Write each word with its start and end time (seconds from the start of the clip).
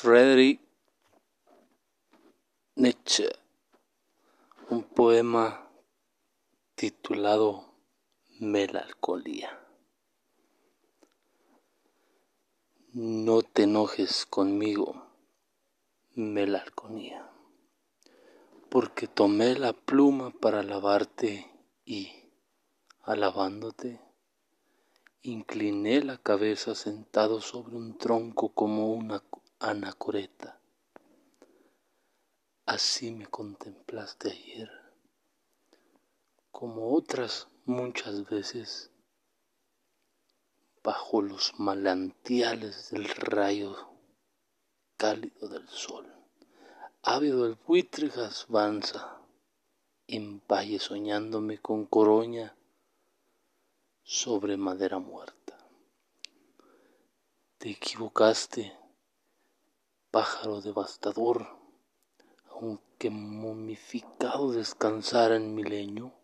Friedrich 0.00 0.60
Nietzsche, 2.76 3.28
un 4.70 4.84
poema 4.84 5.68
titulado 6.76 7.74
Melancolía. 8.38 9.58
No 12.92 13.42
te 13.42 13.64
enojes 13.64 14.24
conmigo, 14.24 15.04
melancolía, 16.14 17.28
porque 18.68 19.08
tomé 19.08 19.58
la 19.58 19.72
pluma 19.72 20.30
para 20.30 20.60
alabarte 20.60 21.50
y, 21.84 22.12
alabándote, 23.02 24.00
incliné 25.22 26.04
la 26.04 26.18
cabeza 26.18 26.76
sentado 26.76 27.40
sobre 27.40 27.74
un 27.74 27.98
tronco 27.98 28.50
como 28.50 28.92
una 28.92 29.18
anacoreta. 29.60 30.60
Así 32.64 33.10
me 33.10 33.26
contemplaste 33.26 34.30
ayer, 34.30 34.70
como 36.52 36.94
otras 36.94 37.48
muchas 37.64 38.28
veces, 38.28 38.90
bajo 40.84 41.22
los 41.22 41.58
manantiales 41.58 42.90
del 42.90 43.08
rayo 43.08 43.76
cálido 44.96 45.48
del 45.48 45.66
sol. 45.68 46.06
Ávido 47.02 47.46
el 47.46 47.54
buitre 47.54 48.10
avanza 48.48 49.18
en 50.06 50.40
valle 50.46 50.78
soñándome 50.78 51.58
con 51.58 51.84
coroña 51.86 52.56
sobre 54.02 54.56
madera 54.56 54.98
muerta. 54.98 55.58
Te 57.58 57.70
equivocaste, 57.70 58.77
pájaro 60.10 60.60
devastador, 60.60 61.46
aunque 62.50 63.10
momificado 63.10 64.52
descansara 64.52 65.36
en 65.36 65.54
mi 65.54 65.62
leño. 65.62 66.14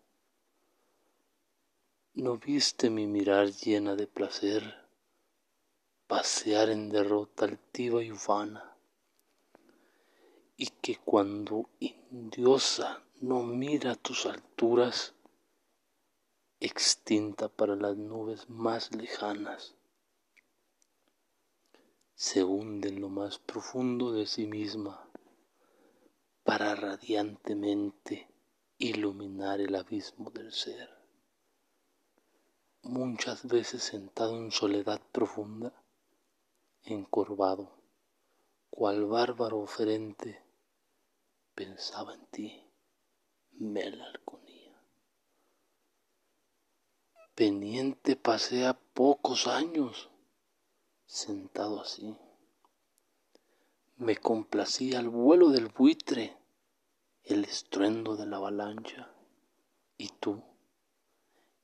¿No 2.13 2.37
viste 2.37 2.89
mi 2.89 3.07
mirar 3.07 3.51
llena 3.51 3.95
de 3.95 4.07
placer 4.07 4.85
pasear 6.07 6.69
en 6.69 6.89
derrota 6.89 7.45
altiva 7.45 8.03
y 8.03 8.11
ufana? 8.11 8.75
Y 10.57 10.67
que 10.67 10.97
cuando 10.97 11.69
indiosa 11.79 13.03
no 13.21 13.43
mira 13.43 13.95
tus 13.95 14.25
alturas, 14.25 15.13
extinta 16.59 17.49
para 17.49 17.75
las 17.75 17.97
nubes 17.97 18.49
más 18.49 18.95
lejanas, 18.95 19.75
se 22.15 22.45
hunde 22.45 22.87
en 22.87 23.01
lo 23.01 23.09
más 23.09 23.39
profundo 23.39 24.13
de 24.13 24.25
sí 24.25 24.47
misma 24.47 25.09
para 26.45 26.73
radiantemente 26.73 28.29
iluminar 28.77 29.59
el 29.59 29.75
abismo 29.75 30.29
del 30.31 30.53
ser. 30.53 30.89
Muchas 32.83 33.45
veces 33.45 33.83
sentado 33.83 34.37
en 34.37 34.51
soledad 34.51 35.01
profunda, 35.11 35.83
encorvado, 36.83 37.83
cual 38.69 39.05
bárbaro 39.05 39.59
oferente, 39.59 40.41
pensaba 41.53 42.13
en 42.13 42.25
ti, 42.27 42.71
melancolía. 43.51 44.81
Peniente 47.33 48.15
pasea 48.15 48.79
pocos 48.93 49.47
años 49.47 50.09
sentado 51.05 51.81
así. 51.81 52.17
Me 53.97 54.17
complacía 54.17 54.99
el 54.99 55.09
vuelo 55.09 55.49
del 55.49 55.69
buitre, 55.69 56.37
el 57.23 57.45
estruendo 57.45 58.15
de 58.15 58.25
la 58.25 58.37
avalancha, 58.37 59.09
y 59.97 60.09
tú, 60.19 60.43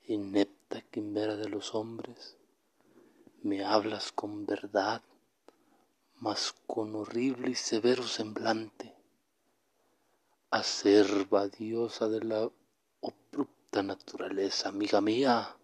inepta 0.04 0.82
quimera 0.82 1.36
de 1.36 1.50
los 1.50 1.76
hombres, 1.76 2.38
me 3.44 3.66
hablas 3.66 4.12
con 4.12 4.46
verdad, 4.46 5.02
mas 6.16 6.56
con 6.68 6.96
horrible 6.96 7.52
y 7.52 7.56
severo 7.56 8.04
semblante, 8.04 8.96
acerba 10.52 11.48
diosa 11.48 12.08
de 12.08 12.24
la 12.24 12.52
abrupta 13.02 13.84
naturaleza, 13.84 14.70
amiga 14.70 15.02
mía, 15.02 15.58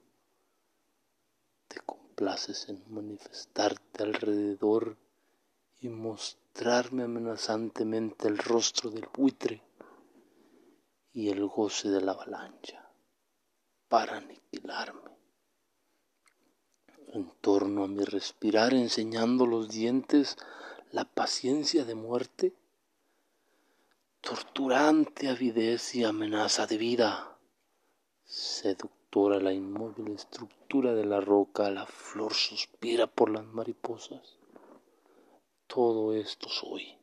te 1.67 1.79
complaces 2.17 2.67
en 2.67 2.83
manifestarte 2.89 4.01
alrededor 4.01 4.97
y 5.81 5.87
mostrarme 5.87 7.03
amenazantemente 7.03 8.27
el 8.27 8.39
rostro 8.39 8.89
del 8.89 9.07
buitre 9.13 9.61
y 11.13 11.29
el 11.29 11.45
goce 11.45 11.89
de 11.89 12.01
la 12.01 12.13
avalancha 12.13 12.89
para 13.87 14.17
aniquilarme. 14.17 15.11
En 17.09 17.31
torno 17.39 17.83
a 17.83 17.87
mi 17.87 18.03
respirar 18.03 18.73
enseñando 18.73 19.45
los 19.45 19.69
dientes 19.69 20.37
la 20.91 21.05
paciencia 21.05 21.85
de 21.85 21.93
muerte, 21.93 22.55
torturante 24.21 25.29
avidez 25.29 25.93
y 25.93 26.03
amenaza 26.03 26.65
de 26.65 26.77
vida, 26.79 27.37
seductora 29.07 29.39
la 29.39 29.53
inmóvil 29.53 30.09
estructura 30.09 30.93
de 30.93 31.05
la 31.05 31.21
roca, 31.21 31.71
la 31.71 31.85
flor 31.85 32.33
suspira 32.33 33.07
por 33.07 33.29
las 33.29 33.45
mariposas. 33.45 34.37
Todo 35.65 36.13
esto 36.13 36.49
soy. 36.49 36.97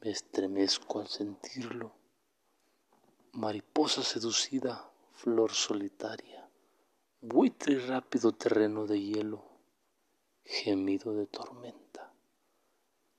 Me 0.00 0.10
estremezco 0.10 1.00
al 1.00 1.08
sentirlo. 1.08 1.92
Mariposa 3.32 4.02
seducida, 4.02 4.90
flor 5.14 5.52
solitaria, 5.52 6.46
buitre 7.22 7.78
rápido 7.86 8.32
terreno 8.32 8.86
de 8.86 9.00
hielo, 9.00 9.42
gemido 10.44 11.14
de 11.14 11.26
tormenta, 11.26 12.12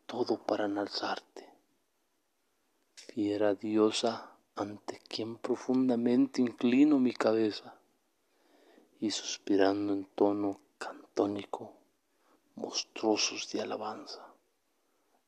todo 0.06 0.46
para 0.46 0.66
enalzarte. 0.66 1.50
Fiera 2.94 3.56
diosa 3.56 4.39
ante 4.60 5.00
quien 5.08 5.38
profundamente 5.38 6.42
inclino 6.42 7.00
mi 7.00 7.14
cabeza 7.14 7.76
y 9.00 9.12
suspirando 9.12 9.94
en 9.94 10.04
tono 10.04 10.60
cantónico, 10.78 11.72
monstruosos 12.56 13.50
de 13.54 13.62
alabanza, 13.62 14.22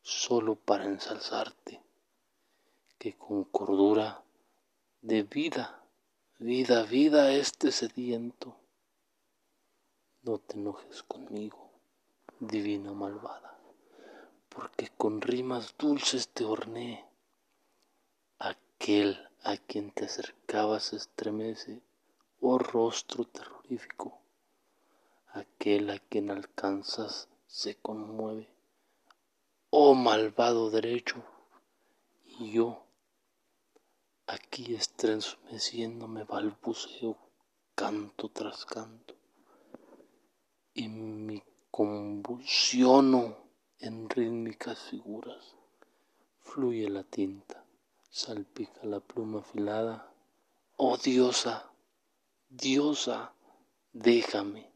solo 0.01 0.55
para 0.55 0.83
ensalzarte, 0.83 1.81
que 2.97 3.13
con 3.13 3.45
cordura 3.45 4.21
de 5.01 5.23
vida, 5.23 5.81
vida, 6.37 6.83
vida 6.83 7.31
este 7.31 7.71
sediento, 7.71 8.57
no 10.23 10.39
te 10.39 10.57
enojes 10.57 11.03
conmigo, 11.03 11.71
divina 12.41 12.91
malvada, 12.91 13.57
porque 14.49 14.89
con 14.97 15.21
rimas 15.21 15.73
dulces 15.77 16.27
te 16.27 16.43
horné, 16.43 17.05
aquel 18.81 19.29
a 19.43 19.57
quien 19.57 19.91
te 19.91 20.05
acercabas 20.05 20.93
estremece 20.93 21.83
oh 22.39 22.57
rostro 22.57 23.25
terrorífico, 23.25 24.17
aquel 25.33 25.91
a 25.91 25.99
quien 25.99 26.31
alcanzas 26.31 27.29
se 27.45 27.75
conmueve, 27.75 28.49
oh 29.69 29.93
malvado 29.93 30.71
derecho, 30.71 31.23
y 32.39 32.53
yo 32.53 32.83
aquí 34.25 34.73
estremeciéndome 34.73 36.23
balbuceo 36.23 37.15
canto 37.75 38.29
tras 38.29 38.65
canto, 38.65 39.13
y 40.73 40.87
me 40.87 41.43
convulsiono 41.69 43.37
en 43.77 44.09
rítmicas 44.09 44.79
figuras, 44.79 45.55
fluye 46.39 46.89
la 46.89 47.03
tinta, 47.03 47.63
salpica 48.11 48.81
la 48.83 48.99
pluma 48.99 49.39
afilada, 49.39 49.95
oh 50.77 50.97
diosa, 50.97 51.71
Diosa, 52.53 53.33
déjame, 53.93 54.73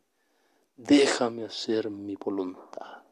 déjame 0.78 1.44
hacer 1.44 1.90
mi 1.90 2.16
voluntad. 2.16 3.05